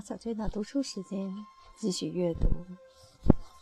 [0.00, 1.34] 小娟的读书时间，
[1.76, 2.48] 继续阅读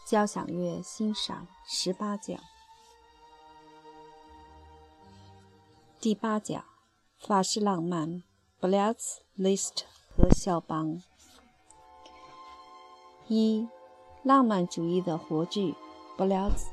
[0.06, 2.38] 交响乐欣赏十八讲。
[6.00, 6.64] 第八讲：
[7.18, 8.22] 法式浪漫
[8.60, 9.82] （Ballets, Liszt
[10.16, 11.02] 和肖邦）。
[13.28, 13.66] 一、
[14.22, 15.74] 浪漫主义的活剧
[16.16, 16.66] （Ballets）。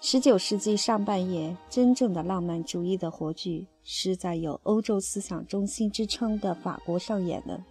[0.00, 7.62] 十九世纪上半叶，真正的浪漫主义的活剧是在有“欧洲思想中心”之称的法国上演的。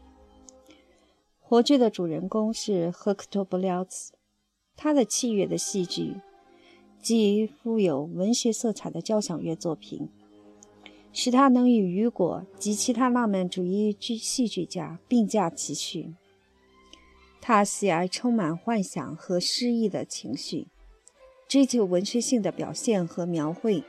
[1.51, 4.13] 活剧的主人公是赫克托·布廖兹，
[4.77, 6.15] 他的器乐的戏剧，
[7.01, 10.07] 即富有文学色彩的交响乐作品，
[11.11, 16.13] 使他能与雨果及其他浪漫主义剧戏剧家并驾齐驱。
[17.41, 20.67] 他喜爱充满幻想和诗意的情绪，
[21.49, 23.83] 追求文学性的表现和描绘，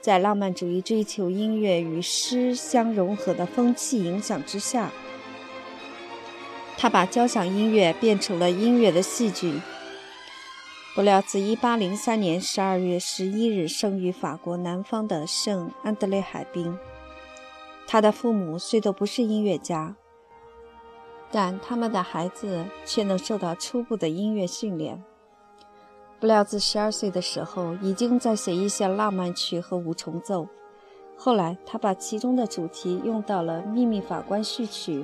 [0.00, 4.92] 在浪漫主义追求音乐与诗相融合的风气影响之下。
[6.76, 9.60] 他把交响音乐变成了音乐的戏剧。
[10.94, 16.78] 布料自1803年12月11日生于法国南方的圣安德烈海滨。
[17.86, 19.94] 他的父母虽都不是音乐家，
[21.30, 25.04] 但他们的孩子却能受到初步的音乐训练。
[26.18, 30.48] 布料自12岁的时候已经在写一些浪漫曲和五重奏，
[31.14, 35.02] 后来他把其中的主题用到了《秘密法官序曲》。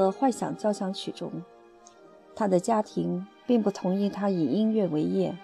[0.00, 1.30] 和幻想交响曲中，
[2.34, 5.36] 他的家庭并不同意他以音乐为业。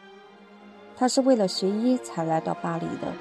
[0.97, 3.13] 他是为了学医才来到巴黎的。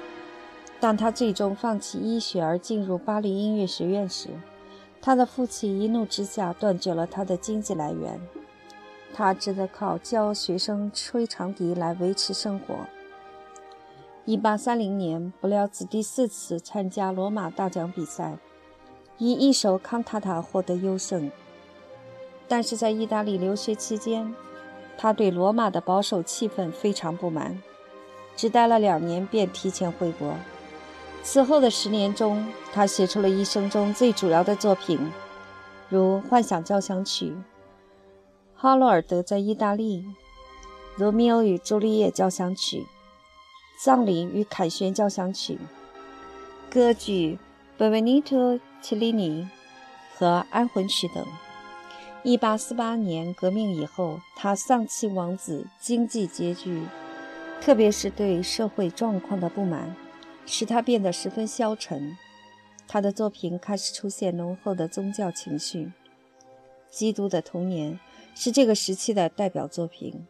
[0.80, 4.30] 当他最终放弃医学而进入巴黎音乐学院时，
[5.02, 8.18] 他的父亲一怒之下断绝了他的经济来源，
[9.12, 12.74] 他只得靠教学生吹长笛来维持生活。
[14.24, 18.38] 1830年，布廖兹第四次参加罗马大奖比赛。
[19.18, 21.30] 以一首康塔塔获得优胜，
[22.46, 24.34] 但是在意大利留学期间，
[24.98, 27.62] 他对罗马的保守气氛非常不满，
[28.36, 30.34] 只待了两年便提前回国。
[31.22, 34.98] 此后的十年中，他写出了一生中最主要的作品，
[35.88, 37.26] 如《幻想交响曲》、
[38.54, 40.02] 《哈罗尔德在意大利》、
[40.96, 42.80] 《罗密欧与朱丽叶交响曲》、
[43.82, 45.54] 《葬礼与凯旋交响曲》、
[46.72, 47.38] 歌剧。
[47.78, 47.92] 本
[48.88, 49.48] 切利尼
[50.14, 51.26] 和《安魂曲》等。
[52.22, 56.84] 1848年革命以后，他丧妻亡子，经济拮据，
[57.60, 59.96] 特别是对社会状况的不满，
[60.46, 62.16] 使他变得十分消沉。
[62.86, 65.86] 他的作品开始出现浓厚的宗教情绪。
[66.88, 67.94] 《基督的童年》
[68.40, 70.24] 是这个时期的代表作品。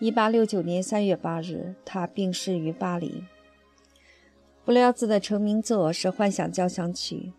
[0.00, 3.24] 1869年3月8日，他病逝于巴黎。
[4.62, 7.32] 布廖兹的成名作是《幻想交响曲》，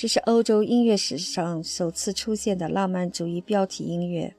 [0.00, 4.34] 这是欧洲音乐史上首次出现的浪漫主义标题音乐。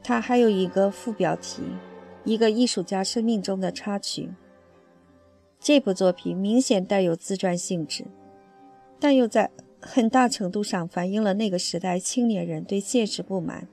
[0.00, 1.60] 它还有一个副标题，
[2.24, 4.30] 一个艺术家生命中的插曲。
[5.58, 8.04] 这部作品明显带有自传性质，
[9.00, 9.50] 但又在
[9.80, 13.66] 很大程度上反映了那个时代青年人对现实不满，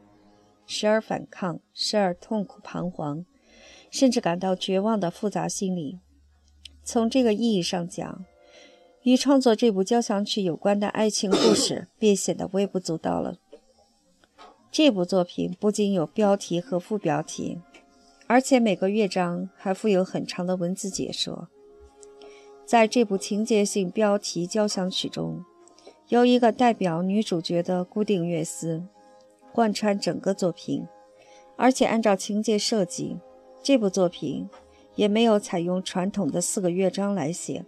[0.66, 3.24] 时而反抗，时而痛苦彷徨，
[3.92, 6.00] 甚至感到绝望的复杂心理。
[6.84, 8.26] 从这个意义上讲，
[9.04, 13.38] 与创作这部交响曲有关的爱情故事便显得微不足道了。
[14.72, 17.60] 这部作品不仅有标题和副标题，
[18.28, 21.50] 而且每个乐章还附有很长的文字解说。
[22.66, 25.44] 在这部情节性标题交响曲中，
[26.08, 28.84] 有一个代表女主角的固定乐思，
[29.52, 30.86] 贯穿整个作品，
[31.58, 33.18] 而且按照情节设计，
[33.64, 34.48] 这部作品。
[34.96, 37.64] 也没有采用传统的四个乐章来写，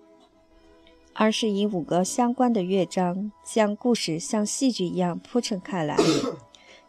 [1.13, 5.97] 而是以五个相关的乐章将故事像戏剧一样铺陈开来。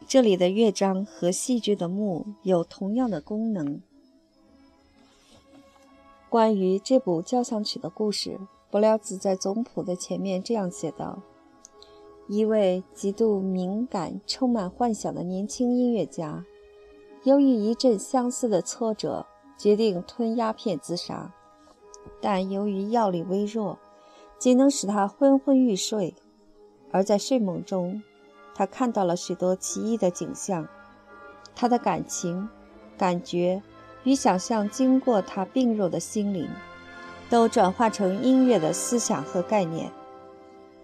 [0.06, 3.80] 这里的乐章和戏剧的幕有同样的功能。
[6.28, 8.38] 关于这部交响曲的故事，
[8.70, 11.22] 布廖兹在总谱的前面这样写道
[12.28, 16.44] ：“一位极度敏感、充满幻想的年轻音乐家，
[17.22, 21.32] 由于一阵相似的挫折。”决定吞鸦片自杀，
[22.20, 23.78] 但由于药力微弱，
[24.38, 26.14] 仅能使他昏昏欲睡。
[26.90, 28.02] 而在睡梦中，
[28.54, 30.68] 他看到了许多奇异的景象。
[31.56, 32.48] 他的感情、
[32.96, 33.62] 感觉
[34.04, 36.48] 与想象经过他病弱的心灵，
[37.30, 39.90] 都转化成音乐的思想和概念。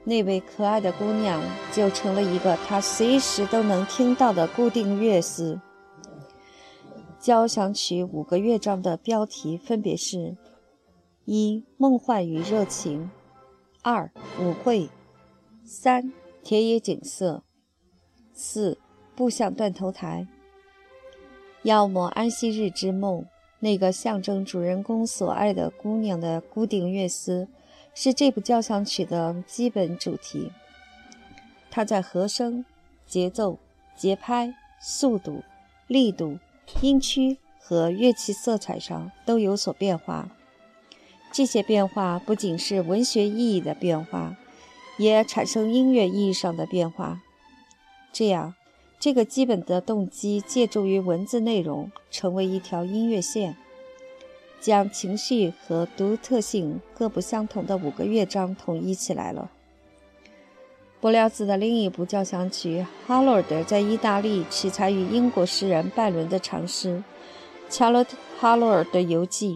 [0.02, 1.42] 那位可爱的姑娘
[1.72, 5.60] 就成了一个他随时都能听到的固定乐思。
[7.18, 10.36] 交响曲五个乐章的标题分别是：
[11.26, 13.10] 一、梦幻与热情；
[13.82, 14.88] 二、舞会；
[15.64, 16.12] 三、
[16.42, 17.42] 田野景色。
[18.34, 18.76] 四、
[19.14, 20.26] 步向断头台。
[21.62, 23.24] 要么安息日之梦，
[23.60, 27.48] 那个象征主人公所爱的姑娘的固定乐思，
[27.94, 30.52] 是这部交响曲的基本主题。
[31.70, 32.64] 它在和声、
[33.06, 33.58] 节奏、
[33.96, 35.42] 节拍、速度、
[35.86, 36.38] 力度、
[36.82, 40.28] 音区和乐器色彩上都有所变化。
[41.32, 44.36] 这些变化不仅是文学意义的变化，
[44.98, 47.20] 也产生音乐意义上的变化。
[48.12, 48.54] 这样，
[48.98, 53.56] 这个基本的动机借助于文字内容，成为一条音乐线，
[54.60, 59.50] 将情绪和独特性各不相同的五个乐章统一起来了。
[61.00, 67.02] 柏辽兹的另一部交响曲《哈罗德》在意大利取材于英国诗人拜伦的长诗
[67.72, 69.54] 《乔洛特·哈罗尔的游记》。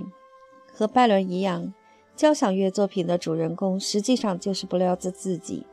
[0.77, 1.73] 和拜伦一样，
[2.17, 5.65] 交响乐作品的主人公实际上就是布廖兹自己。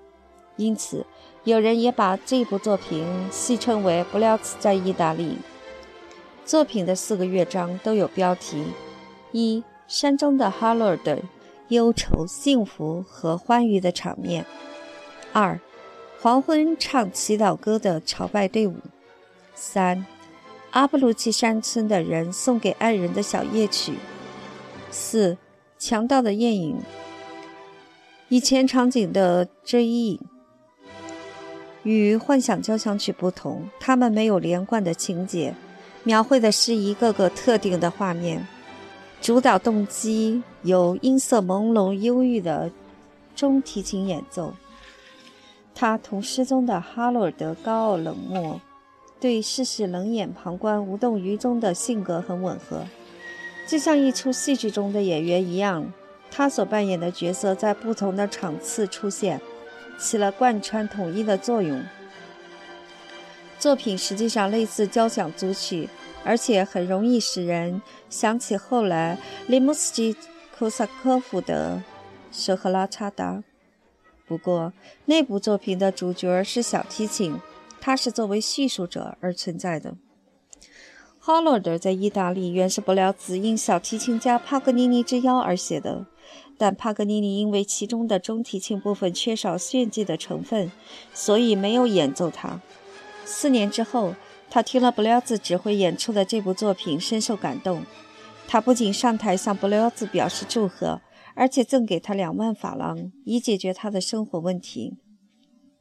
[0.57, 1.06] 因此，
[1.44, 5.30] 有人也把这部作品戏称为《布廖兹在意大利》。
[6.45, 8.63] 作品的四个乐章都有标题：
[9.31, 11.18] 一、山中的哈罗德，
[11.69, 14.44] 忧愁、幸福和欢愉的场面；
[15.33, 15.59] 二、
[16.19, 18.75] 黄昏唱祈祷歌的朝拜队伍；
[19.56, 20.06] 三、
[20.71, 23.94] 阿布鲁奇山村的人送给爱人的小夜曲。
[24.92, 25.38] 四
[25.80, 26.78] 强盗的艳影，
[28.28, 30.20] 以前场景的追忆，
[31.84, 35.56] 与幻想交响曲不同，它们没有连贯的情节，
[36.04, 38.46] 描绘的是一个个特定的画面。
[39.22, 42.72] 主导动机由音色朦胧忧郁的
[43.36, 44.54] 中提琴演奏，
[45.74, 48.60] 它同诗中的哈罗尔德高傲冷漠，
[49.20, 52.84] 对世事冷眼旁观、无动于衷的性格很吻合。
[53.71, 55.94] 就像一出戏剧中的演员一样，
[56.29, 59.39] 他所扮演的角色在不同的场次出现，
[59.97, 61.81] 起了贯穿统一的作用。
[63.57, 65.88] 作品实际上类似交响组曲，
[66.25, 70.18] 而且很容易使人想起后来利姆斯基
[70.59, 71.81] 库萨科夫的
[72.38, 73.35] 《舍赫拉查达》。
[74.27, 74.73] 不过，
[75.06, 77.39] 那部作品的主角是小提琴，
[77.79, 79.95] 它是作为叙述者而存在的。
[81.23, 86.07] 哈罗德在意大利原是不了兹应小提琴家帕格尼尼之邀而写的，
[86.57, 90.71] 但帕格尼尼因为其中的中提琴部分缺少炫技的成分，
[91.13, 92.59] 所以没有演奏它。
[93.23, 94.16] 四年之后，
[94.49, 97.85] 他听了布廖兹指挥演出的这部作品，深受感动。
[98.47, 101.01] 他不仅上台向布廖兹表示祝贺，
[101.35, 104.97] 而且赠给他两万法郎，以解决他的生活问题。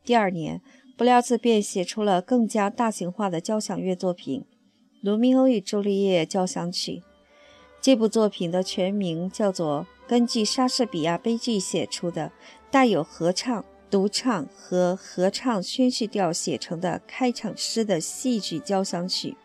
[0.05, 0.61] 第二年，
[0.99, 4.43] 布廖兹便写出了更加大型化的交响乐作品。
[5.03, 7.03] 《罗密欧与朱丽叶》交响曲，
[7.81, 12.33] 这部作品的全名叫做根据莎士比亚悲剧写出的，
[12.71, 19.39] 带有合唱、独唱和合唱宣叙调写成的开场诗的戏剧交响曲。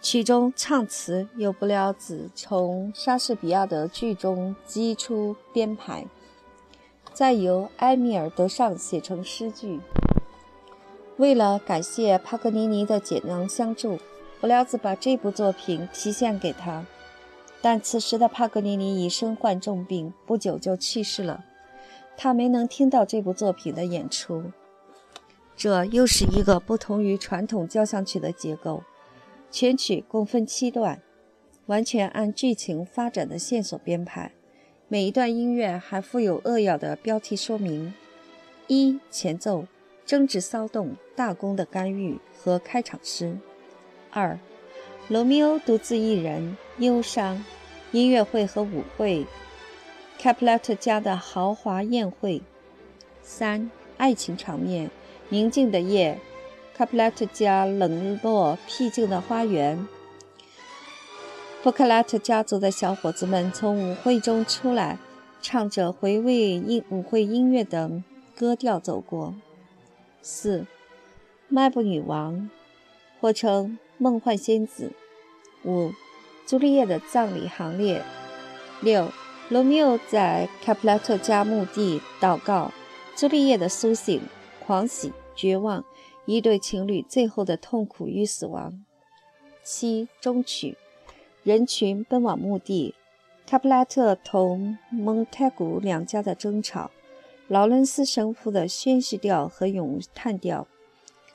[0.00, 6.06] 曲中唱词由不了子从莎士比亚的剧中击出编排，
[7.12, 9.80] 再由埃米尔·德尚写成诗句。
[11.16, 13.98] 为了感谢帕格尼尼的解囊相助。
[14.40, 16.86] 布廖兹把这部作品提献给他，
[17.60, 21.44] 但此时的帕格尼尼已身患重病，不久就去世了。
[22.16, 24.44] 他没能听到这部作品的演出。
[25.56, 28.84] 这又是一个不同于传统交响曲的结构。
[29.50, 31.00] 全曲共分七段，
[31.66, 34.30] 完全按剧情发展的线索编排。
[34.86, 37.92] 每一段音乐还附有扼要的标题说明：
[38.68, 39.64] 一、前奏、
[40.06, 43.36] 争执骚动、大公的干预和开场诗。
[44.10, 44.38] 二，
[45.08, 47.44] 罗密欧独自一人，忧伤，
[47.92, 49.26] 音乐会和舞会，
[50.18, 52.42] 卡普拉特家的豪华宴会。
[53.22, 54.90] 三，爱情场面，
[55.28, 56.18] 宁静的夜，
[56.74, 59.86] 卡普拉特家冷落僻静的花园。
[61.62, 64.98] 普克拉特家族的小伙子们从舞会中出来，
[65.42, 68.02] 唱着回味音舞会音乐的
[68.34, 69.34] 歌调走过。
[70.22, 70.66] 四，
[71.48, 72.48] 迈布女王，
[73.20, 73.78] 或称。
[73.98, 74.92] 梦幻仙子，
[75.64, 75.90] 五，
[76.46, 78.00] 朱丽叶的葬礼行列，
[78.80, 79.10] 六，
[79.48, 82.72] 罗密欧在卡普拉特家墓地祷告，
[83.16, 84.22] 朱丽叶的苏醒、
[84.64, 85.84] 狂喜、绝望，
[86.26, 88.84] 一对情侣最后的痛苦与死亡。
[89.64, 90.76] 七，终曲，
[91.42, 92.94] 人群奔往墓地，
[93.48, 96.92] 卡普拉特同蒙泰古两家的争吵，
[97.48, 100.68] 劳伦斯神父的宣叙调和咏叹调，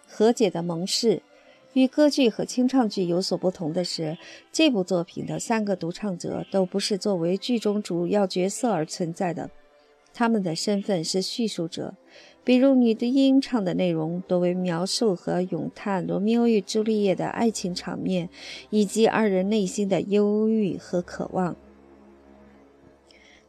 [0.07, 1.21] 和解的盟誓。
[1.73, 4.17] 与歌剧和清唱剧有所不同的是，
[4.51, 9.49] 这部作品的三个独唱者都不是作为剧中主要角色而存在的，
[10.13, 11.95] 他们的身份是叙述者，
[12.43, 18.29] 比如女低音唱的内容多为描述和咏叹罗密欧与朱丽叶的爱情场面，
[18.69, 21.55] 以及二人内心的忧郁和渴望。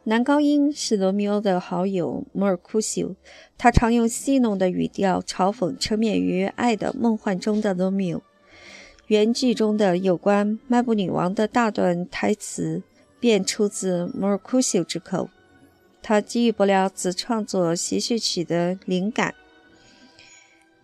[0.07, 3.15] 男高音是罗密欧的好友摩尔库修，
[3.57, 8.21] 他常用戏弄的语调嘲讽沉湎于爱的梦幻中的罗密欧。
[9.07, 12.83] 原剧中的有关迈布女王的大段台词
[13.19, 15.31] 便出自摩尔库修之口。
[16.03, 19.33] 他给予不了自创作协谑曲的灵感。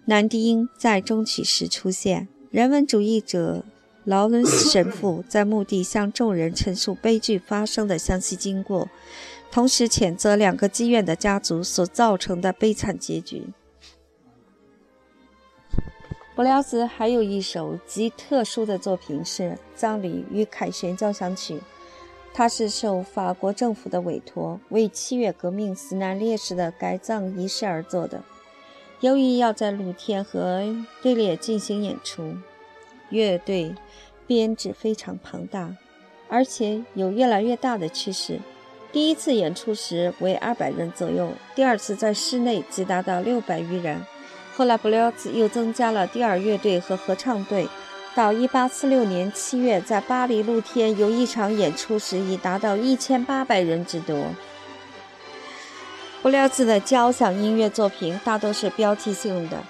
[0.06, 2.28] 男低音在中曲时出现。
[2.50, 3.64] 人文主义者
[4.04, 8.90] 劳伦斯神父在墓地向众人陈述悲剧发生的详细经过，
[9.52, 13.44] 同时谴责两个妓院的家族所造成的悲惨结局。
[16.36, 19.44] 布廖兹还有一首极特殊的作品是
[19.76, 21.56] 《葬礼与凯旋交响曲》。
[22.34, 28.24] 它是受法国政府的委托，为七月革命死难烈士的改葬仪式而做的。
[29.02, 30.64] 由于要在露天和
[31.02, 32.36] 队列进行演出，
[33.12, 33.76] 乐队
[34.26, 35.76] 编制非常庞大，
[36.28, 38.40] 而且有越来越大的趋势。
[38.92, 44.04] 第一次演出时为二百人左右，第二次在室内即达到六百余人。
[44.56, 47.68] 后来布廖兹又增加了第二乐队和合唱队。
[48.14, 54.18] 到1846年7月，在巴黎露天有一场演出时，已达到1800人之多。
[56.22, 59.64] 布廖兹的交响音乐作品大都是标题性的，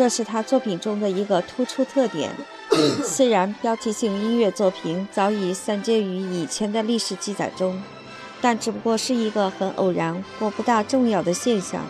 [0.00, 2.30] 这是他作品中的一个突出特点。
[3.04, 7.78] 虽然标题性音乐作品早已散见于以前的历史记载中，
[8.40, 11.84] 但只不过是一个很偶然或不大重要的现象。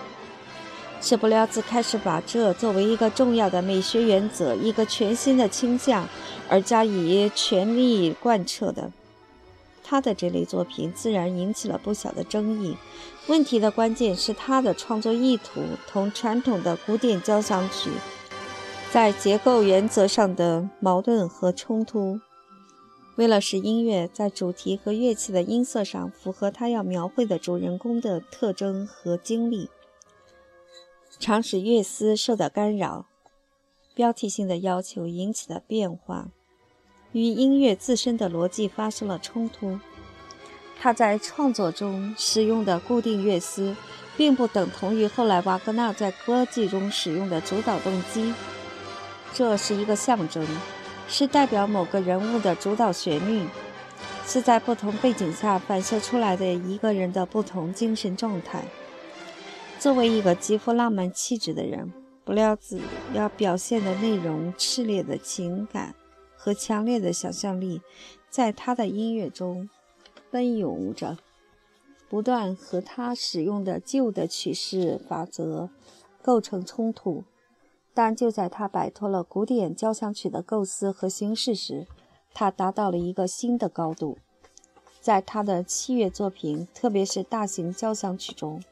[1.00, 6.08] 是布廖兹开始把这作为一个重要的美学原则、一个全新的倾向
[6.48, 8.90] 而加以全力贯彻的。
[9.90, 12.76] 他的这类作品自然引起了不小的争议。
[13.26, 17.90] 问题的关键是他的创作意图同传统的古典交响曲
[18.92, 22.20] 在结构原则上的矛盾和冲突。
[23.16, 29.68] 为了使音乐在主题和乐器的音色上符合他要描绘的主人公的特征和经历。
[31.18, 33.06] 常使乐思受到干扰，
[33.92, 36.28] 标题性的要求引起的变化，
[37.12, 39.78] 与音乐自身的逻辑发生了冲突。
[40.78, 43.76] 他在创作中使用的固定乐思，
[44.16, 48.32] 并不等同于后来瓦格纳在歌剧中使用的主导动机。
[49.34, 50.46] 这是一个象征，
[51.06, 53.46] 是代表某个人物的主导旋律，
[54.26, 58.64] 是在不同背景下反射出来的一个人的不同精神状态。
[59.78, 61.92] 作为一个极富浪漫气质的人，
[62.24, 62.80] 布料子
[63.12, 65.94] 要表现的内容、炽烈的情感
[66.42, 67.82] 和强烈的想象力，
[68.30, 69.68] 在他的音乐中
[70.30, 71.18] 奔涌着，
[72.08, 75.68] 不断和他使用的旧的曲式法则
[76.22, 77.24] 构成冲突。
[77.92, 81.86] 但就在他摆脱了古典交响曲的构思和形式时，
[82.32, 84.16] 他达到了一个新的高度。
[85.02, 88.62] 在他的器乐作品，特别是大型交响曲中。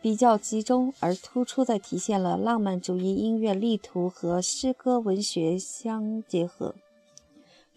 [0.00, 6.74] 比较集中而突出地体现了浪漫主义音乐力图和诗歌文学相结合，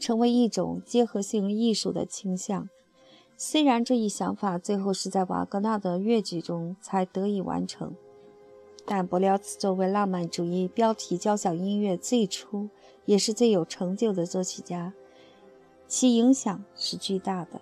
[0.01, 2.67] 成为一种结合性艺术的倾向。
[3.38, 7.96] 虽然这一想法最后是在瓦格纳的乐剧中才得以完成，
[8.86, 12.67] 但伯辽兹作为浪漫主义标题交响音乐最初
[13.05, 14.91] 也是最有成就的作曲家，
[15.88, 17.62] 其影响是巨大的。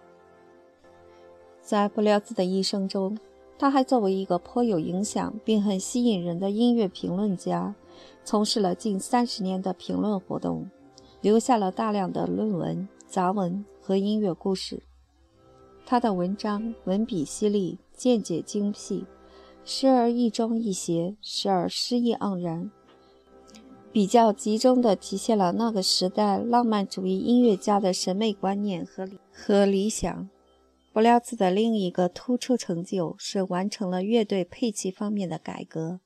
[1.62, 3.16] 在伯辽兹的一生中。
[3.62, 7.76] 他还作为一个颇有影响并很吸引人的音乐评论家，
[8.24, 10.70] 从事了近三十年的评论活动，
[11.22, 14.84] 留下了大量的论文、杂文和音乐故事。
[15.86, 19.06] 他的文章文笔犀利，见解精辟，
[19.66, 22.72] 时而一庄一谐，时而诗意盎然，
[23.92, 30.30] 比较集中地体现了那个时代浪漫主义音乐家的审美观念和和理想。
[30.94, 36.00] 布廖兹的另一个突出成就是完成了乐队配器方面的改革，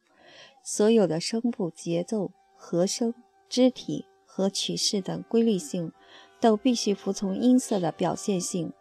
[0.64, 3.14] 所有的声部、节奏、和声、
[3.50, 4.06] 肢体
[4.36, 5.92] 和曲式等规律性
[6.40, 8.74] 都必须服从音色的表现性。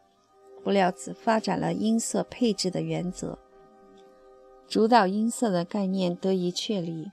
[0.65, 3.39] 布廖兹发展了音色配置的原则，
[4.67, 7.11] 主导音色的概念得以确立。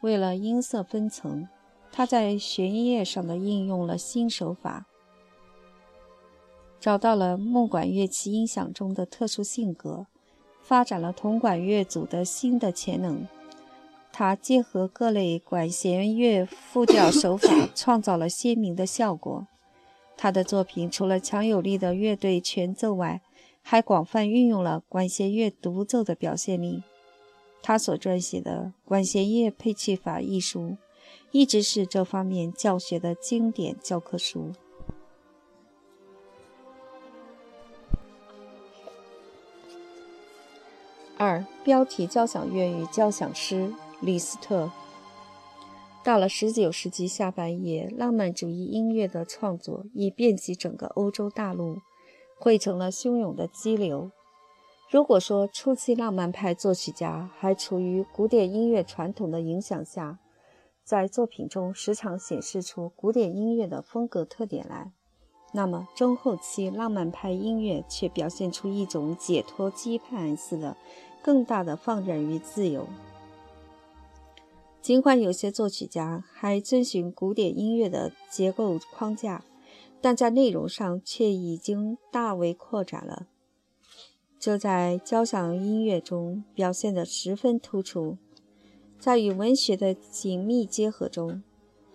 [0.00, 1.46] 为了音色分层，
[1.92, 4.86] 他在弦乐上的应用了新手法。
[6.80, 10.06] 找到了木管乐器音响中的特殊性格，
[10.62, 13.26] 发展了铜管乐组的新的潜能。
[14.18, 19.46] 他结合各类管弦乐复调手法， 创造了鲜明的效果。
[20.16, 23.20] 他的作品除了强有力的乐队全奏外，
[23.60, 26.82] 还广泛运用了管弦乐独奏的表现力。
[27.62, 30.78] 他所撰写的《管弦乐配器法》一书，
[31.30, 34.52] 一直是这方面教学的经典教科书。
[41.18, 43.70] 二、标题：交响乐与交响诗。
[44.00, 44.70] 李斯特。
[46.04, 51.78] 到了19世纪下半叶，浪漫主义音乐的创作已遍及整个欧洲大陆，
[52.38, 54.10] 汇成了汹涌的激流。
[54.88, 60.20] 如果说初期浪漫派作曲家还处于古典音乐传统的影响下，
[60.84, 64.92] 在作品中时常显示出古典音乐的风格特点来，
[65.52, 70.76] 那么中后期浪漫派音乐却表现出一种解脱羁绊似的
[71.20, 72.86] 更大的放任与自由。
[74.86, 79.44] 尽管有些作曲家还遵循古典音乐的结构框架，
[80.00, 83.26] 但在内容上却已经大为扩展了。
[84.38, 88.16] 这在交响音乐中表现得十分突出。
[88.96, 91.42] 在与文学的紧密结合中，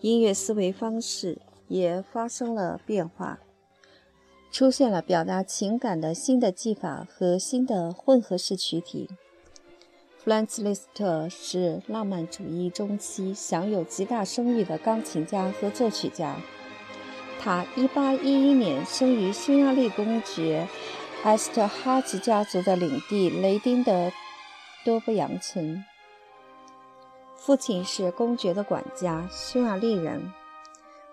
[0.01, 3.39] 音乐思维方式也发生了变化，
[4.51, 9.07] 出现了表达情感的新的技法和新的混合式曲体。
[10.23, 16.35] 弗兰茨 ·liszt 特是浪漫主义中期享有极大声誉的钢琴家和作曲家。
[17.39, 20.67] 他1811年生于匈牙利公爵
[21.23, 24.11] 埃斯特哈吉家族的领地雷丁的
[24.85, 25.83] 多布扬村。
[27.35, 30.31] 父亲是公爵的管家，匈牙利人；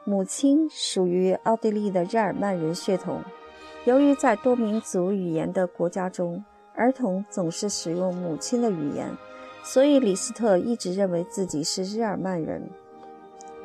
[0.05, 3.23] 母亲属于奥地利的日耳曼人血统。
[3.87, 6.45] 由于在多民族语言的国家中，
[6.79, 9.11] 儿童总是使用母亲的语言，
[9.65, 12.63] 所以李斯特一直认为自己是日耳曼人。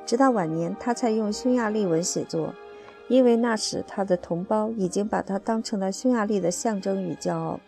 [0.03, 2.55] 直到晚年，他才用匈牙利文写作，
[3.07, 7.59] 因为那时他的同胞已经把他当成了匈牙利的象征与骄傲。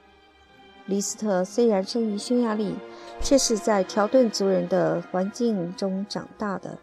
[0.88, 2.76] 李斯特虽然生于匈牙利，
[3.22, 6.78] 却是在条顿族人的环境中长大的，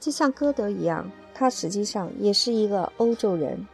[0.00, 3.64] 就像歌德一样，他实际上也是一个欧洲人。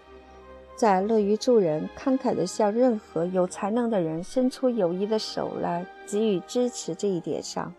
[0.77, 7.73] 在乐于助人、慷慨地向任何有才能的人伸出友谊的手来给予支持这一点上，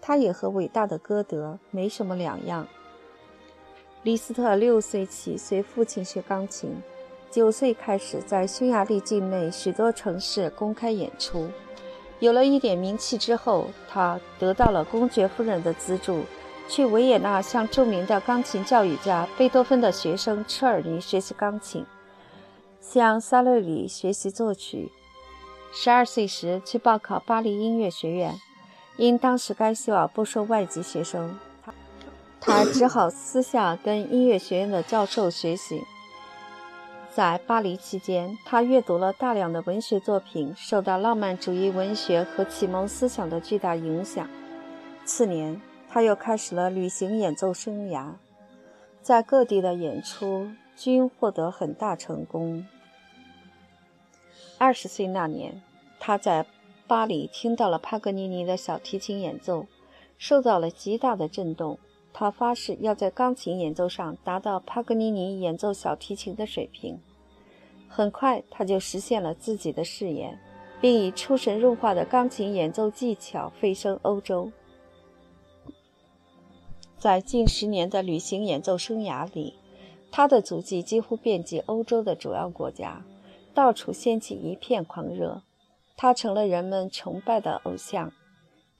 [0.00, 2.66] 他也和伟大的歌德没什么两样。
[4.02, 6.74] 李斯特六岁起随父亲学钢琴，
[7.30, 11.48] 九岁开始在匈牙利境内许多城市公开演出。
[12.18, 16.22] 有了一点名气之后，他得到了公爵夫人的资助，
[16.68, 21.84] 去维也纳向著名的钢琴教育家贝多芬的学生车尔尼学习钢琴。
[22.80, 24.90] 向萨勒里学习作曲。
[25.72, 28.34] 十二岁时去报考巴黎音乐学院，
[28.96, 31.72] 因当时该校不收外籍学生，他
[32.40, 35.84] 他只好私下跟音乐学院的教授学习。
[37.12, 44.28] 在巴黎期间，他阅读了大量的文学作品，受到浪漫主义文学和启蒙思想的巨大影响。
[45.04, 48.12] 次年，他又开始了旅行演奏生涯，
[49.02, 50.48] 在各地的演出
[50.80, 52.66] 均获得很大成功。
[54.56, 55.60] 二十岁那年，
[55.98, 56.46] 他在
[56.86, 59.66] 巴黎听到了帕格尼尼的小提琴演奏，
[60.16, 61.78] 受到了极大的震动。
[62.14, 66.98] 他发誓要在钢琴演奏上达到帕格尼尼演奏小提琴的水平。
[67.86, 70.40] 很快，他就实现了自己的誓言，
[70.80, 74.50] 并以出神入化的钢琴演奏技巧蜚声欧洲。
[76.96, 79.54] 在近十年的旅行演奏生涯里，
[80.10, 83.04] 他的足迹几乎遍及欧洲的主要国家。
[83.52, 85.42] 到处掀起一片狂热，
[85.96, 88.12] 他成了人们崇拜的偶像。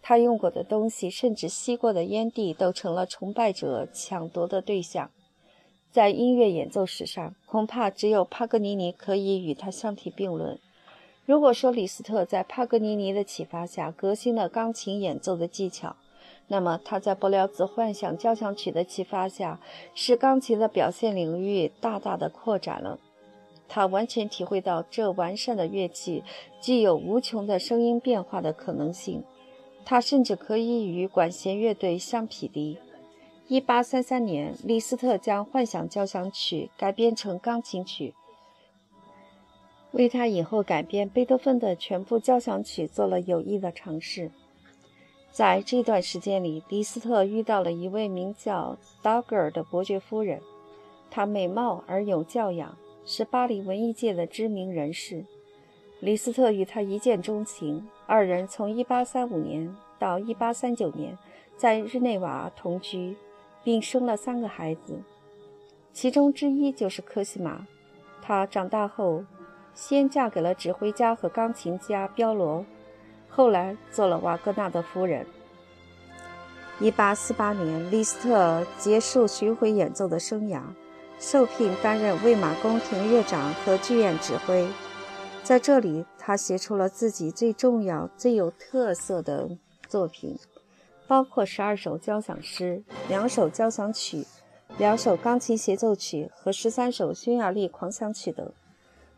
[0.00, 5.10] 他用过的东西，甚至吸过的烟蒂，都成了崇拜者抢夺的对象。
[5.90, 10.58] 在音乐演奏史上，恐怕只有帕格尼尼可以与他相提并论。
[11.26, 15.96] 如果说李斯特在帕格尼尼的启发下革新了钢琴演奏的技巧，
[16.52, 19.60] 那么他在柏辽兹幻想交响曲的启发下，
[19.94, 22.98] 使钢琴的表现领域大大的扩展了。
[23.68, 26.24] 他完全体会到这完善的乐器
[26.60, 29.22] 具有无穷的声音变化的可能性，
[29.84, 32.78] 他甚至可以与管弦乐队相匹敌。
[33.48, 38.12] 1833年，李斯特将《幻想交响曲》改编成钢琴曲，
[39.92, 44.32] 为他以后改编贝多芬的全部交响曲做了有益的尝试。
[45.30, 50.40] 在这段时间里，李斯特遇到了一位名叫达格尔的伯爵夫人，
[51.10, 52.76] 她美貌而有教养。
[53.02, 55.24] 是巴黎文艺界的知名人士，
[56.00, 61.18] 李斯特与他一见钟情，二人从1835年到1839年
[61.56, 63.16] 在日内瓦同居，
[63.64, 65.00] 并生了三个孩子，
[65.92, 67.66] 其中之一就是科西玛。
[68.22, 69.24] 她长大后，
[69.74, 72.64] 先嫁给了指挥家和钢琴家彪罗，
[73.30, 75.26] 后来做了瓦格纳的夫人。
[76.80, 80.62] 1848年，李斯特结束巡回演奏的生涯，
[81.18, 84.66] 受聘担任魏玛宫廷乐长和剧院指挥。
[85.42, 90.38] 在这里，他写出了自己最重要、最有特色的作品，
[91.06, 94.24] 包括十二首交响诗、两首交响曲、
[94.78, 98.52] 两首钢琴协奏曲和十三首匈牙利狂想曲等。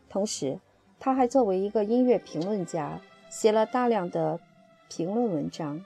[0.09, 0.59] 同时，
[0.99, 2.99] 他还作为一个音乐评论家，
[3.33, 4.39] 写了大量的
[4.87, 5.83] 评论文章。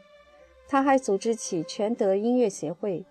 [0.68, 3.06] 他还组织起全德音乐协会，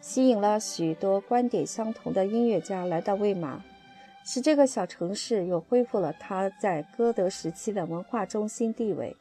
[0.00, 3.64] 吸引了许多观点相同的音乐家来到魏玛。
[4.24, 9.16] 使这个小城市又恢复了他在歌德时期的文化中心地位。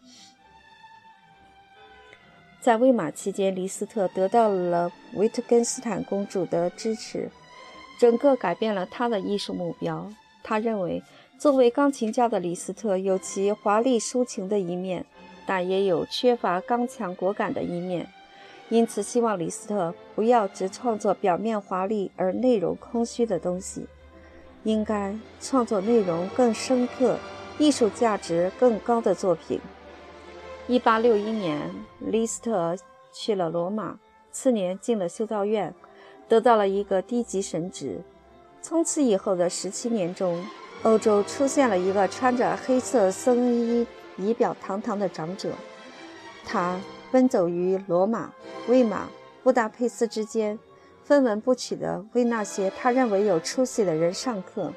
[2.61, 7.31] 在魏玛期间，李斯特得到了维特根斯坦公主的支持，
[7.99, 10.07] 整个改变了他的艺术目标。
[10.43, 11.01] 他认为，
[11.39, 15.05] 作为钢琴家的李斯特有其华丽抒情的一面，
[15.45, 18.05] 但也有缺乏刚强果敢的一面，
[18.67, 23.87] 因此希望李斯特不要只创作表面华丽而内容空虚的东西。
[24.63, 27.17] 应该创作内容更深刻、
[27.57, 29.61] 艺术价值更高的作品。
[30.67, 31.71] 1861年，
[32.01, 32.75] 李斯特
[33.13, 33.97] 去了罗马，
[34.29, 35.73] 次年进了修道院，
[36.27, 38.01] 得到了一个低级神职。
[38.61, 40.43] 从此以后的十七年中，
[40.83, 43.85] 欧洲出现了一个穿着黑色僧衣、
[44.17, 45.51] 仪表堂堂的长者。
[46.45, 46.79] 他
[47.11, 48.31] 奔走于罗马、
[48.67, 49.09] 魏玛、
[49.43, 50.57] 布达佩斯之间。
[51.03, 54.71] 分文不取地为那些他认为有出息的人上课。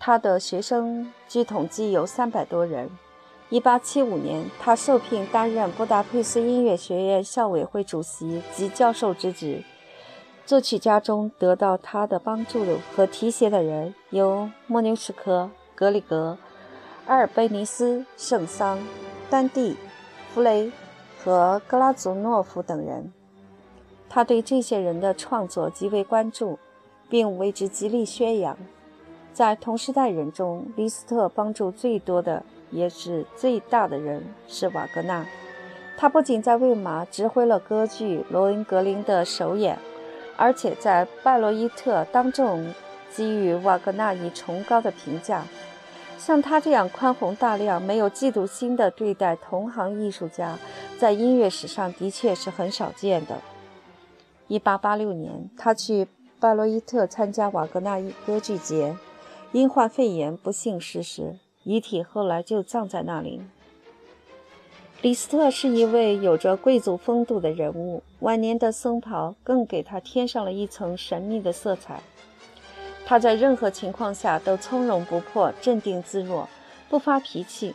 [0.00, 2.90] 他的学生据统计有三百多人。
[3.50, 9.62] 1875年，他受聘担任布达佩斯音乐学院校委会主席及教授之职。
[10.48, 12.64] 作曲家中得到他的帮助
[12.96, 16.38] 和提携的人有莫纽什科、格里格、
[17.04, 18.78] 阿尔贝尼斯、圣桑、
[19.28, 19.76] 丹蒂、
[20.32, 20.72] 弗雷
[21.22, 23.12] 和格拉祖诺夫等人。
[24.08, 26.58] 他对这些人的创作极为关注，
[27.10, 28.56] 并为之极力宣扬。
[29.34, 35.26] 在同时代人中，李斯特帮助最多的也是最大的人是瓦格纳。
[35.98, 39.78] 他不仅在魏玛指挥了歌剧《罗恩格林》的首演，
[40.38, 42.72] 而且在拜洛伊特当众
[43.14, 45.44] 给予瓦格纳以崇高的评价。
[46.16, 50.58] 像他这样宽宏大量、没有嫉妒心的对待同行艺术家，
[50.98, 53.40] 在音乐史上的确是很少见的。
[54.48, 56.08] 1886年，他去
[56.40, 58.96] 拜洛伊特参加瓦格纳歌剧节，
[59.52, 63.40] 因患肺炎不幸逝世，遗体后来就葬在那里。
[65.00, 72.02] 李斯特是一位有着贵族风度的人物，晚年的僧袍更给他添上了一层神秘的色彩。
[73.06, 76.48] 他在任何情况下都从容不迫、镇定自若，
[76.88, 77.74] 不发脾气。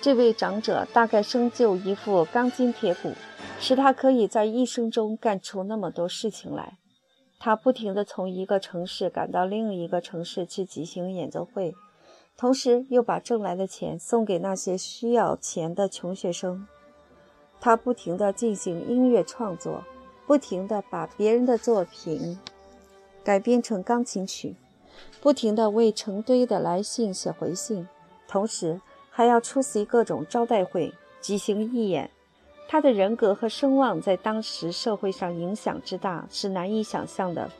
[0.00, 3.12] 这位长者大概生就一副钢筋铁骨。
[3.60, 6.76] 使他可以在一生中干出那么多事情来。
[7.38, 11.74] 他不停地从一个城市赶到另一个城市去举行演奏会，
[12.36, 16.66] 同时又把挣来的钱送给那些需要钱的穷学生。
[17.64, 19.82] 他不停地进行音乐创作，
[20.26, 22.38] 不停地把别人的作品
[23.24, 24.54] 改编成钢琴曲，
[25.22, 27.88] 不停地为成堆的来信写回信，
[28.28, 32.10] 同时还要出席各种招待会，举行义演。
[32.68, 37.50] 他的人格和声望在当时社会上影响之大是难以想象的。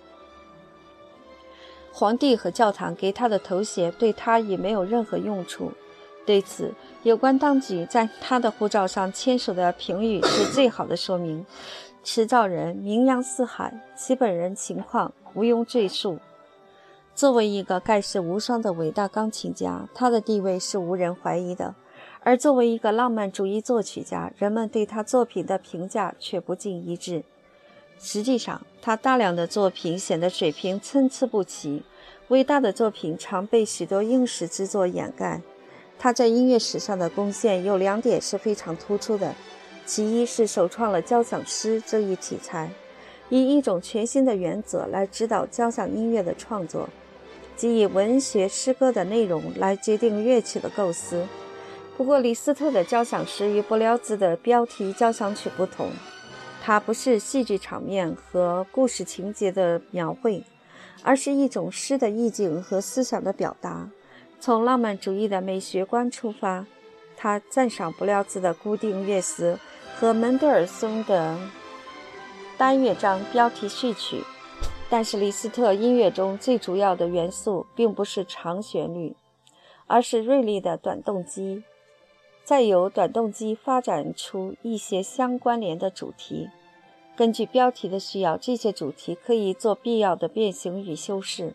[1.94, 5.72] 皇帝和教堂给他的头衔对他也没有任何用处。
[6.26, 11.44] 对此，有关当局在他的护照上签署的评语是最好的说明：
[12.02, 16.18] 持照人名扬四海，其本人情况毋庸赘述。
[17.14, 21.74] 作为一个盖世无双的伟大钢琴家，他的地位是无人怀疑的。
[22.22, 27.22] 而作为一个浪漫主义作曲家，人们对他作品的评价却不尽一致。
[27.98, 31.82] 实际上，他大量的作品显得水平参差不齐，
[32.28, 35.42] 伟大的作品常被许多应试之作掩盖。
[35.98, 39.34] 他在音乐史上的贡献有两点是非常突出的：
[39.86, 42.70] 其一是首创了交响诗这一题材，
[43.30, 46.88] 以一种全新的原则来指导交响音乐的创作，
[47.56, 51.26] 即以文学诗歌的内容来决定乐曲的构思。
[51.96, 55.88] 不过，李斯特的交响诗与布廖兹的标题交响曲不同，
[56.60, 60.42] 它不是戏剧场面和故事情节的描绘，
[61.02, 63.88] 而是一种诗的意境和思想的表达。
[64.44, 66.66] 从浪漫主义的美学观出发，
[67.16, 69.58] 他赞赏布廖兹的固定乐思
[69.96, 71.38] 和门德尔松的
[72.58, 74.22] 单乐章标题序曲。
[74.90, 79.16] 但是，李斯特音乐中最主要的元素并不是长旋律，
[79.86, 81.64] 而是锐利的短动机。
[82.44, 86.50] 再由短动机发展出一些相关联的主题。
[87.16, 91.54] 根据标题的需要，这些主题可以做必要的变形与修饰。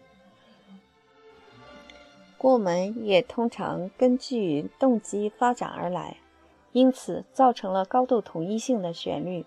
[2.39, 6.15] 过门也通常根据动机发展而来，
[6.71, 9.45] 因此造成了高度统一性的旋律。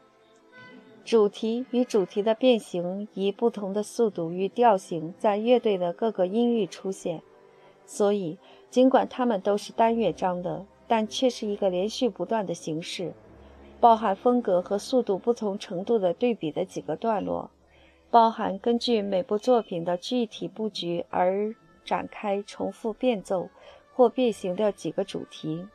[1.03, 7.23] 主题与主题的变形以不同的速度与调性在乐队的各个音域出现，
[7.87, 8.37] 所以
[8.69, 13.15] 尽管它们都是单乐章的，但却是一个连续不断的形式，
[13.81, 17.51] 包含风格和速度不同程度的对比的几个段落，
[18.11, 23.49] 包含根据每部作品的具体布局而展开重复变奏
[23.93, 25.67] 或变形的几个主题，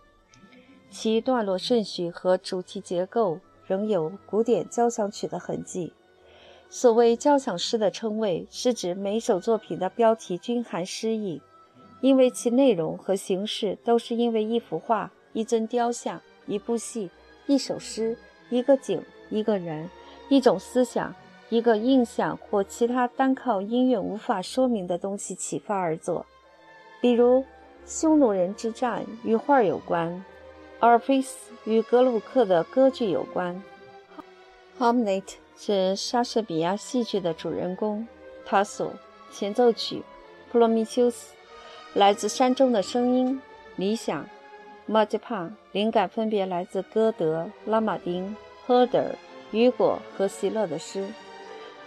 [0.89, 3.39] 其段落顺序和主题结构。
[3.67, 5.91] 仍有古典交响曲的痕迹。
[6.69, 11.41] 所谓交响诗的称谓，是指每首作品的标题均含诗意，
[11.99, 17.11] 因为其内容和形式都是因为一幅画、一尊雕像、一部戏、
[17.45, 18.17] 一首诗、
[18.49, 19.89] 一个景、一个人、
[20.29, 21.13] 一种思想、
[21.49, 26.25] 一个印象或其他单靠音乐无法说明的东西启发而作。
[26.99, 27.45] 比如，
[27.85, 30.23] 匈奴人之战与画有关。
[30.79, 33.63] 阿尔卑斯与格鲁克的歌剧有关。
[34.77, 35.23] Hamlet
[35.57, 38.07] 是莎士比亚戏剧的主人公。
[38.45, 38.91] 他所
[39.31, 39.95] 前奏曲
[40.51, 41.33] 《普罗米修斯》
[41.99, 43.41] 来自山中的声音。
[43.75, 44.25] 理想。
[44.89, 48.33] 马吉帕灵感分别来自歌德、拉马丁、
[48.65, 49.15] 赫德尔、
[49.51, 51.05] 雨果和席勒的诗。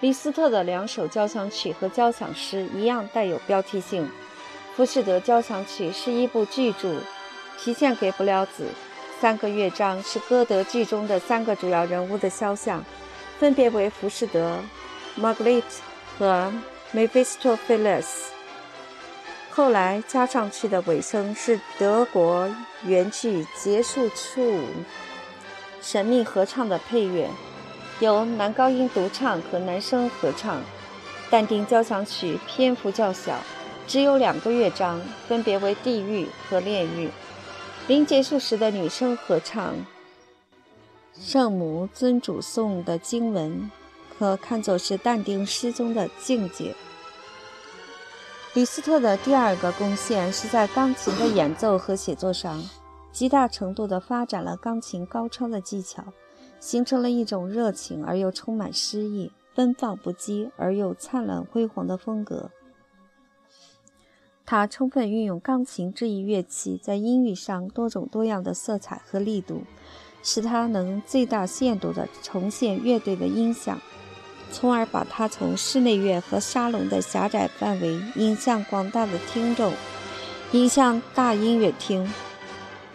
[0.00, 4.04] 李斯特的两首交响曲和交响诗一样带有标题性。
[4.74, 7.00] 《浮士德交响曲》是一部巨著。
[7.58, 8.64] 体现给不了子。
[9.20, 12.82] 三个乐章是歌德剧中的三个主要人物的肖像，
[13.38, 14.58] 分别为浮士德、
[15.14, 15.66] 玛格丽特
[16.18, 16.52] 和
[16.90, 18.32] 梅菲斯托菲勒斯。
[19.50, 22.48] 后来加上去的尾声是德国
[22.82, 24.64] 原剧结束处
[25.82, 27.28] 神秘合唱的配乐，
[28.00, 30.60] 由男高音独唱和男声合唱。
[31.30, 33.38] 但丁交响曲篇幅较小，
[33.86, 37.08] 只有两个乐章，分别为地狱和炼狱。
[37.86, 39.74] 临结束时的女声合唱，
[41.14, 43.70] 圣母尊主颂的经文，
[44.18, 46.74] 可看作是但丁诗中的境界。
[48.54, 52.60] 李斯特的第二个贡献是在钢琴的演奏和写作上，
[53.12, 56.02] 极大程度地发展了钢琴高超的技巧，
[56.60, 62.50] 形成了一种热情而又充满诗意、奔放不羁而又灿烂辉煌的风格。
[64.46, 69.62] 他充分运用钢琴这一乐器在音域上多种多样的色彩和力度，
[70.22, 73.80] 使它能最大限度地重现乐队的音响，
[74.50, 79.72] 从而把它从室内乐和沙龙的狭窄范围引向广大的听众，
[80.50, 82.12] 引向大音乐厅。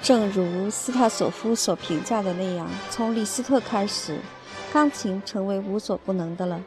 [0.01, 4.19] 正如斯塔索夫所评价的那样，从李斯特开始，
[4.71, 6.63] 钢琴成为无所不能的了。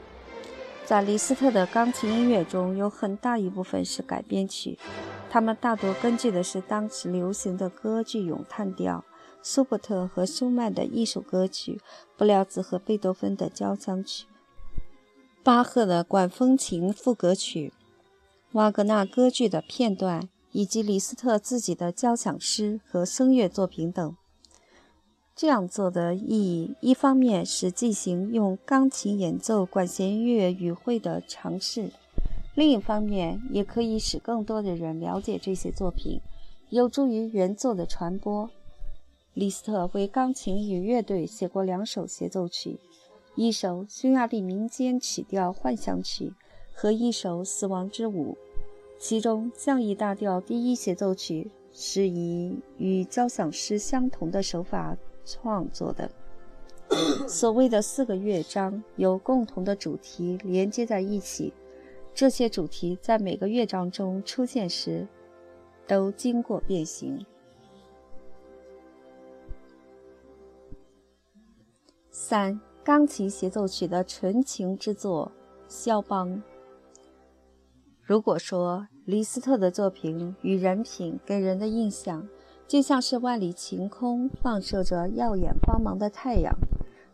[0.84, 4.78] 在李斯特的钢琴音乐中有很大一部分是改编曲，
[5.30, 9.04] 它们大多根据的是当时流行的歌剧咏叹调，
[9.42, 11.80] 舒伯特和舒曼的艺术歌曲，
[12.16, 14.26] 布廖兹和贝多芬的交响曲，
[15.44, 17.72] 巴赫的管风琴赋格曲，
[18.52, 24.16] 瓦格纳歌剧的片段，以及李斯特自己的交响诗和声乐作品等。
[25.36, 31.90] 这样做的意义，一方面是进行用钢琴演奏管弦乐语汇的尝试；
[32.56, 36.20] 另一方面，也可以使更多的人了解这些作品，
[36.70, 38.50] 有助于原作的传播。
[39.34, 42.80] 李斯特为钢琴与乐队写过两首协奏曲，
[43.36, 46.32] 一首匈牙利民间曲调幻想曲
[46.74, 48.36] 和一首死亡之舞。
[48.98, 54.96] 其中降 E 大调第一协奏曲是以与交响诗相同的手法。
[55.30, 56.10] 创作的
[57.28, 61.52] 所谓的四个乐章有共同的主题连接在一起，
[62.14, 65.06] 这些主题在每个乐章中出现时
[65.86, 67.22] 都经过变形。
[72.10, 75.30] 三、钢琴协奏曲的纯情之作，
[75.68, 76.42] 肖邦。
[78.08, 82.26] 如果说李斯特的作品与人品给人的印象，
[82.66, 86.54] 就像是万里晴空放射着耀眼光芒的太阳，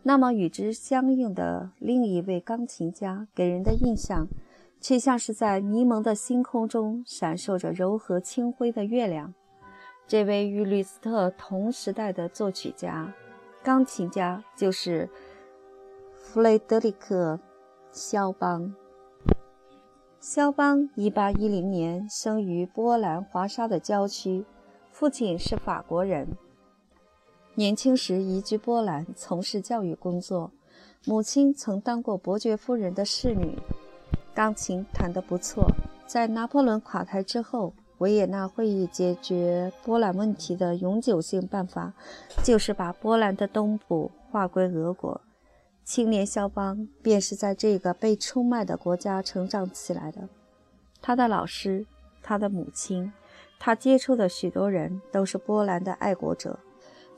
[0.03, 4.29] 那么与之相应的另一位钢琴家给人的印象，
[4.79, 9.33] 却像是在迷蒙的星空中闪烁着柔和清辉的月亮。
[10.07, 13.13] 这位与吕斯特同时代的作曲家、
[13.61, 15.09] 钢琴家就是
[16.13, 17.33] 弗雷德里克·
[17.91, 18.73] 肖邦。
[20.27, 24.43] 肖邦1810年生于波兰华沙的郊区。
[24.91, 26.27] 父亲是法国人，
[27.53, 30.49] 年轻时移居波兰，从事教育工作。
[31.05, 33.59] 母亲曾当过伯爵夫人的侍女，
[34.33, 35.67] 钢琴弹得不错。
[36.07, 41.93] 在拿破仑垮台之后，维也纳会议解决波兰问题的永久性办法，
[42.43, 45.21] 就是把波兰的东部划归俄国。
[45.85, 50.27] 青年肖邦便是在这个被出卖的国家成长起来的。
[50.99, 51.85] 他的老师，
[52.23, 53.13] 他的母亲，
[53.59, 56.59] 他接触的许多人都是波兰的爱国者。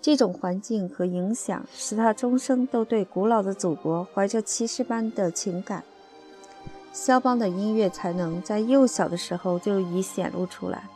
[0.02, 5.86] 这种环境和影响使他终生都对古老的祖国怀着骑士般的情感。
[6.92, 10.90] 肖邦的音乐才能在幼小的时候就已显露出来。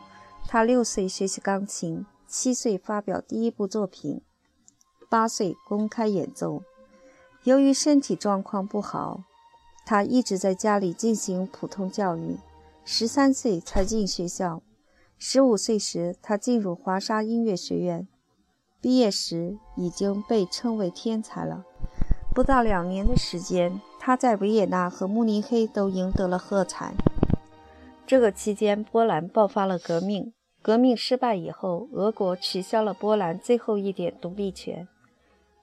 [0.46, 4.20] 他六岁学习钢琴，七岁发表第一部作品，
[5.08, 6.62] 八岁公开演奏。
[7.44, 9.24] 由于身体状况不好，
[9.84, 12.36] 他一直在家里进行普通教育。
[12.84, 14.62] 十三岁才进学校，
[15.18, 18.06] 十五岁时他进入华沙音乐学院，
[18.80, 21.64] 毕业时已经被称为天才了。
[22.32, 26.94] 不到两年的时间，他在维也纳和慕尼黑都赢得了喝彩。
[28.06, 30.32] 这个期间，波兰爆发了革命。
[30.62, 34.86] 革命失败以后，俄国取消了波兰最后一点独立权。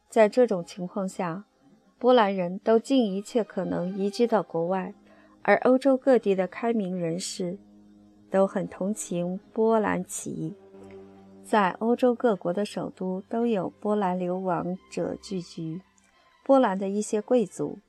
[0.09, 1.45] 在这种情况下，
[1.99, 4.93] 波兰人都尽一切可能移居到国外，
[5.41, 7.57] 而欧洲各地的开明人士
[8.31, 10.55] 都很同情波兰起义。
[11.43, 15.81] 在欧洲各国的首都都有波兰流亡者聚居，
[16.45, 17.79] 波兰的一些贵族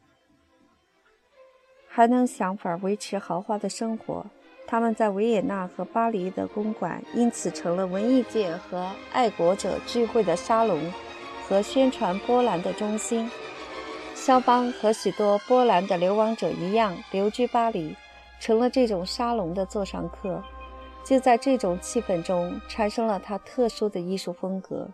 [1.87, 4.27] 还能想法维持豪华的生活。
[4.66, 10.81] 他们在维也纳和巴黎的公馆因此成了文艺界和爱国者聚会的沙龙
[11.49, 13.31] 和宣传波兰的中心。
[14.20, 17.96] 肖邦和许多波兰的流亡者一样，留居巴黎，
[18.38, 20.42] 成了这种沙龙的座上客。
[21.02, 24.87] 就在这种气氛中，产生了他特殊的艺术风格。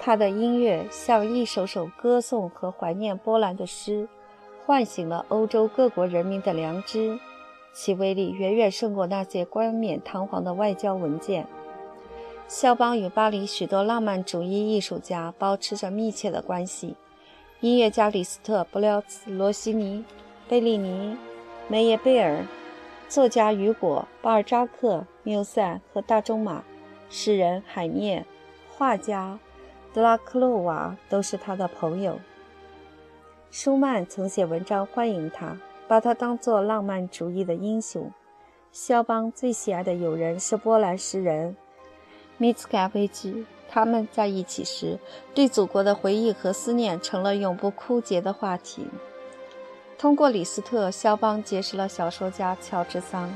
[0.00, 4.08] 他的音乐像一首首歌颂和怀念波兰的诗，
[4.66, 7.16] 唤醒了欧洲各国人民的良知，
[7.72, 11.46] 其威力远远胜过那些冠冕堂皇的外交文件。
[12.48, 16.96] 肖邦与巴黎许多浪漫主义艺术家保持着密切的关系。
[17.62, 20.04] 音乐家李斯特、布廖兹、罗西尼、
[20.48, 21.16] 贝利尼、
[21.68, 22.44] 梅耶贝尔，
[23.08, 26.64] 作家雨果、巴尔扎克、缪塞和大仲马，
[27.08, 28.26] 诗人海涅，
[28.68, 29.38] 画家
[29.92, 32.18] 德拉克洛瓦都是他的朋友。
[33.52, 38.10] 舒曼曾写文章欢迎他，把他当作浪漫主义的英雄。
[38.72, 41.56] 肖邦最喜爱的友人是波兰诗人
[42.38, 43.46] 米茨卡维奇。
[43.72, 44.98] 他们在一起时，
[45.34, 48.86] 对祖国的回忆和思念成了永不枯竭的话题。
[49.96, 53.32] 通过李斯特，肖邦结识了小说家乔治桑。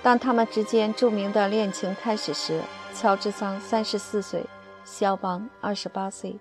[0.00, 2.60] 当他们之间著名的恋情开始时，
[2.94, 4.44] 乔治桑三十四岁，
[4.84, 6.38] 肖邦二十八岁。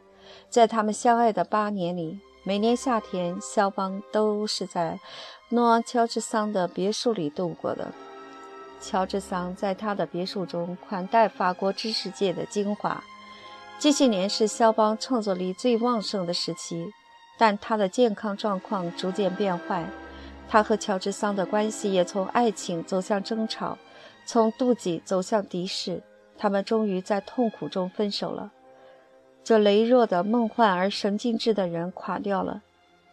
[0.48, 5.00] 在他们相爱的八年里，每年夏天，肖邦都是在
[5.50, 7.88] 诺昂乔治桑的别墅里度过的。
[8.80, 13.04] 乔治桑在他的别墅中款待法国知识界的精华。
[13.82, 16.94] 这些年是肖邦创作力最旺盛的时期，
[17.36, 19.84] 但他的健康状况逐渐变坏。
[20.48, 23.76] 他和乔治桑的关系也从爱情走向争吵，
[24.24, 26.04] 从妒忌走向敌视。
[26.38, 28.52] 他们终于在痛苦中分手了。
[29.44, 32.62] 这羸弱的、梦幻而神经质的人垮掉了，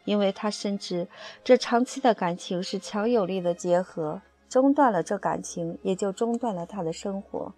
[0.04, 1.08] 因为他深知
[1.42, 4.20] 这长期的感情是强有力的结合。
[4.50, 7.54] 中断了这感情，也就中断了他的生活。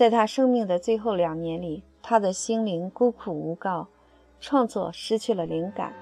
[0.00, 3.86] 在他生命的最后两年里，他的心灵孤苦无告，
[4.40, 5.92] 创作失去了灵感，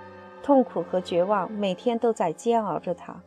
[0.40, 3.20] 痛苦和绝望每天都在煎熬着他。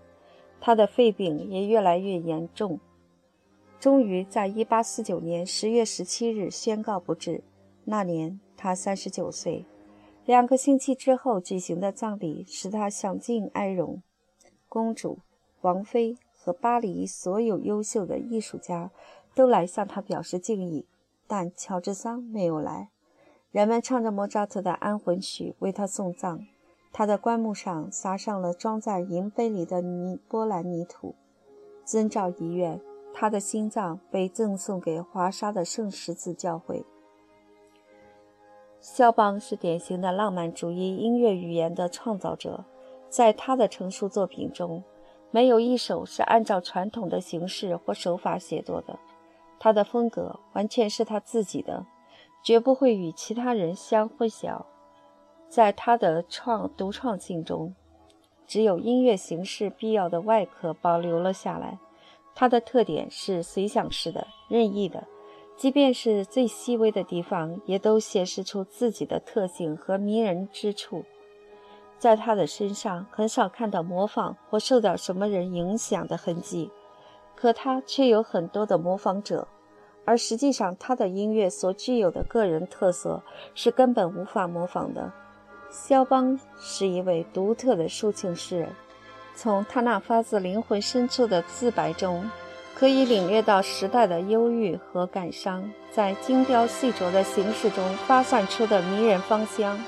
[0.61, 2.79] 他的肺病也越来越严重，
[3.81, 7.43] 终于在1849年10月17日宣告不治。
[7.83, 9.65] 那年他39岁。
[10.25, 14.01] 两个星期之后举行的葬礼使他享尽哀荣，
[14.69, 15.19] 公主、
[15.59, 18.89] 王妃和巴黎所有优秀的艺术家。
[19.33, 20.85] 都来向他表示敬意，
[21.27, 22.89] 但乔治桑没有来。
[23.51, 26.45] 人们唱着莫扎特的安魂曲为他送葬，
[26.93, 31.15] 他的棺木上撒上了装在银杯里的泥波兰泥土。
[31.83, 32.79] 遵照遗愿，
[33.13, 36.85] 他的心脏被赠送给华沙的圣十字教会。
[38.79, 42.63] 肖邦是典型的浪漫主义音乐语言的创造者，
[43.09, 44.83] 在他的成熟作品中，
[45.29, 48.97] 没有一首是按照传统的形式或手法写作的。
[49.63, 51.85] 他的风格完全是他自己的，
[52.41, 54.65] 绝不会与其他人相混淆。
[55.47, 57.75] 在他的创独创性中，
[58.47, 61.77] 只有音乐形式必要的外壳保留了下来。
[62.33, 65.05] 它的特点是随想式的、任意的，
[65.55, 71.05] 即便是最细微的地方，也都显示出自己的特性和迷人之处。
[71.99, 76.71] 在他的身上，很少看到模仿或受到什么人影响的痕迹，
[77.41, 79.47] 可他却有很多的模仿者。
[80.05, 83.23] 而实际上，他的音乐所具有的个人特色
[83.55, 85.11] 是根本无法模仿的。
[85.71, 88.69] 肖邦是一位独特的抒情诗人，
[89.33, 92.29] 从他那发自灵魂深处的自白中。
[92.75, 99.79] 可以领略到时代的忧郁和感伤，在精雕细琢的形式中发散出的迷人芳香。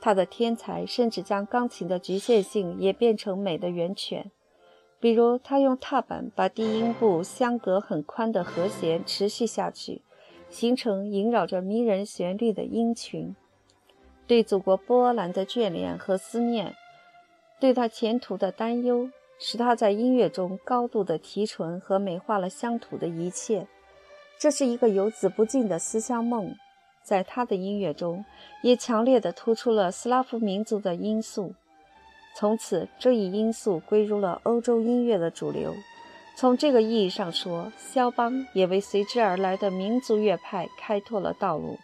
[0.00, 4.30] 他的天才甚至将钢琴的局限性也变成美的源泉。
[5.00, 10.02] 比如，他用踏板把低音部相隔很宽的和弦持续下去，
[10.50, 13.34] 形成萦绕着迷人旋律的音群。
[14.26, 16.74] 对祖国波兰的眷恋和思念，
[17.58, 19.10] 对他前途的担忧。
[19.42, 23.66] 使他在音乐中高度的提纯和美化了乡土的一切，
[24.38, 26.54] 这是一个游子不尽的思乡梦。
[27.02, 28.22] 在他的音乐中，
[28.62, 31.54] 也强烈地突出了斯拉夫民族的因素。
[32.34, 35.74] 从此，这一因素归入了欧洲音乐的主流。
[36.36, 41.78] 从这个意义上说，肖邦也为随之而来的民族乐派开拓了道路。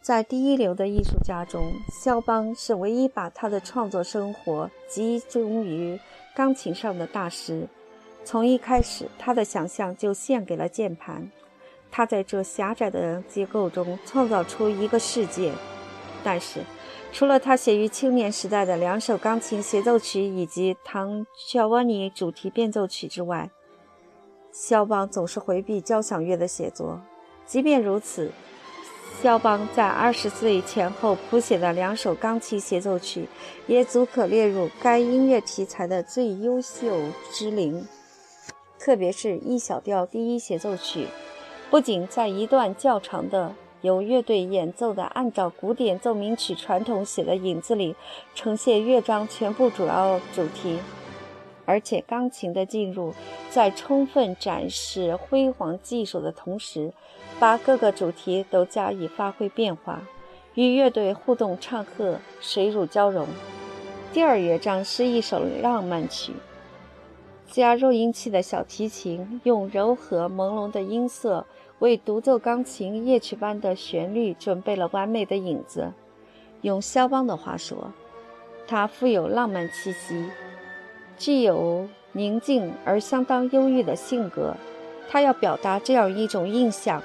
[0.00, 6.00] 在第一流的艺术家中，肖邦是唯一把他的创作生活集中于
[6.34, 7.68] 钢琴上的大师。
[8.24, 11.30] 从一开始，他的想象就献给了键盘。
[11.90, 15.52] 他在这狭窄的结构中创造出一个世界。
[16.24, 16.60] 但是，
[17.12, 23.50] 除了他写于青年时代的两首钢琴协奏曲以及《唐乔瓦尼》主题变奏曲之外，
[24.52, 27.00] 肖邦总是回避交响乐的写作。
[27.44, 28.30] 即便如此，
[29.20, 33.28] 肖邦在二十岁前后谱写的两首钢琴协奏曲，
[33.66, 36.96] 也足可列入该音乐题材的最优秀
[37.32, 37.86] 之灵。
[38.78, 41.04] 特别是《e 小调第一协奏曲》，
[41.70, 47.94] 不仅在一段较长的由乐队演奏的按照古典奏鸣曲传统写的影子里，
[48.34, 50.78] 呈现乐章全部主要主题。
[51.64, 53.14] 而且，钢琴的进入
[53.48, 56.92] 在充分展示辉煌技术的同时，
[57.38, 60.02] 把各个主题都加以发挥变化，
[60.54, 63.26] 与乐队互动唱和，水乳交融。
[64.12, 66.32] 第二乐章是一首浪漫曲，
[67.48, 71.46] 加弱音器的小提琴用柔和朦胧的音色
[71.80, 75.92] 为独奏钢琴夜曲般的旋律准备了完美的影子。
[76.62, 77.92] 用肖邦的话说，
[78.66, 80.26] 它富有浪漫气息。
[81.18, 84.54] 具有宁静而相当忧郁的性格，
[85.10, 87.02] 他要表达这样一种印象：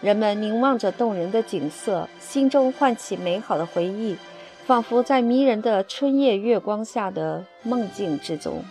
[0.00, 4.16] 人们凝望着动人的景色，心中唤起美好的回忆，
[4.64, 8.62] 仿佛在迷人的春夜月光下的梦境之中。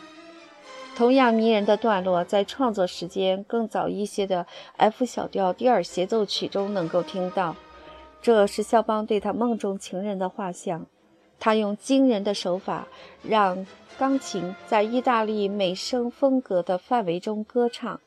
[0.98, 7.56] 同样迷人的段落，在创作时间更早一些的 F 小调第二协奏曲中能够听到。
[8.20, 10.88] 这是肖邦对他梦中情人的画像。
[11.40, 12.88] 他用惊人的手法
[13.22, 13.68] 让
[14.00, 18.02] 钢琴在意大利美声风格的范围中歌唱，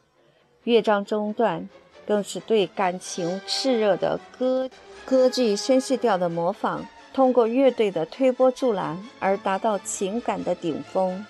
[0.64, 1.68] 乐章中段
[2.04, 4.68] 更是对感情炽热的歌
[5.04, 6.80] 歌剧宣叙调的模仿，
[7.14, 11.24] 通过乐队的推波助澜而达到情感的顶峰。